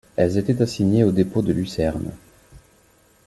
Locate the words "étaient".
0.39-0.63